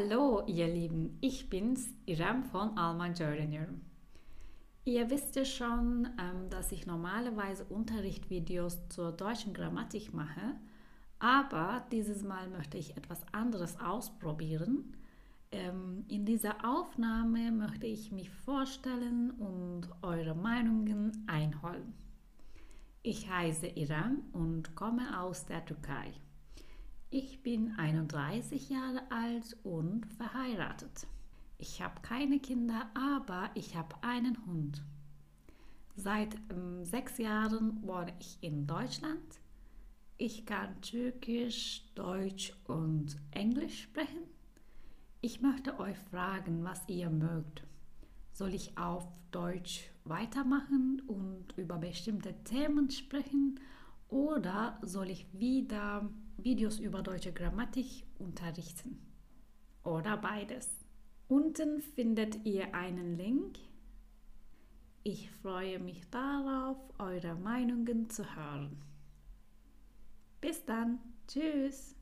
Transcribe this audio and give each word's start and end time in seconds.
Hallo, 0.00 0.42
ihr 0.46 0.66
Lieben, 0.66 1.18
ich 1.20 1.50
bin's, 1.50 1.92
Iram 2.06 2.42
von 2.42 2.78
Alman 2.78 3.12
Journey. 3.12 3.60
Ihr 4.86 5.10
wisst 5.10 5.36
ja 5.36 5.44
schon, 5.44 6.08
ähm, 6.18 6.48
dass 6.48 6.72
ich 6.72 6.86
normalerweise 6.86 7.64
Unterrichtvideos 7.64 8.88
zur 8.88 9.12
deutschen 9.12 9.52
Grammatik 9.52 10.14
mache, 10.14 10.56
aber 11.18 11.84
dieses 11.92 12.22
Mal 12.22 12.48
möchte 12.48 12.78
ich 12.78 12.96
etwas 12.96 13.20
anderes 13.32 13.78
ausprobieren. 13.78 14.96
Ähm, 15.52 16.06
in 16.08 16.24
dieser 16.24 16.64
Aufnahme 16.64 17.52
möchte 17.52 17.86
ich 17.86 18.10
mich 18.10 18.30
vorstellen 18.30 19.32
und 19.32 19.90
eure 20.00 20.34
Meinungen 20.34 21.24
einholen. 21.26 21.92
Ich 23.02 23.28
heiße 23.28 23.66
Iram 23.66 24.22
und 24.32 24.74
komme 24.74 25.20
aus 25.20 25.44
der 25.44 25.62
Türkei. 25.62 26.14
Ich 27.12 27.42
bin 27.42 27.74
31 27.76 28.70
Jahre 28.70 29.02
alt 29.10 29.56
und 29.64 30.06
verheiratet. 30.14 31.08
Ich 31.58 31.82
habe 31.82 32.00
keine 32.02 32.38
Kinder, 32.38 32.88
aber 32.94 33.50
ich 33.54 33.74
habe 33.74 33.96
einen 34.02 34.38
Hund. 34.46 34.80
Seit 35.96 36.36
ähm, 36.50 36.84
sechs 36.84 37.18
Jahren 37.18 37.82
wohne 37.82 38.14
ich 38.20 38.38
in 38.42 38.68
Deutschland. 38.68 39.40
Ich 40.18 40.46
kann 40.46 40.80
Türkisch, 40.82 41.82
Deutsch 41.96 42.54
und 42.68 43.16
Englisch 43.32 43.82
sprechen. 43.82 44.22
Ich 45.20 45.40
möchte 45.40 45.80
euch 45.80 45.98
fragen, 45.98 46.62
was 46.62 46.88
ihr 46.88 47.10
mögt. 47.10 47.64
Soll 48.30 48.54
ich 48.54 48.78
auf 48.78 49.08
Deutsch 49.32 49.90
weitermachen 50.04 51.02
und 51.08 51.54
über 51.56 51.76
bestimmte 51.78 52.34
Themen 52.44 52.88
sprechen 52.88 53.58
oder 54.08 54.78
soll 54.82 55.10
ich 55.10 55.26
wieder 55.32 56.08
Videos 56.44 56.78
über 56.78 57.02
deutsche 57.02 57.32
Grammatik 57.32 58.04
unterrichten. 58.18 58.98
Oder 59.84 60.16
beides. 60.16 60.68
Unten 61.28 61.80
findet 61.80 62.44
ihr 62.44 62.74
einen 62.74 63.16
Link. 63.16 63.58
Ich 65.02 65.30
freue 65.30 65.78
mich 65.78 66.08
darauf, 66.10 66.76
eure 66.98 67.34
Meinungen 67.34 68.10
zu 68.10 68.24
hören. 68.36 68.82
Bis 70.40 70.64
dann. 70.64 70.98
Tschüss. 71.28 71.94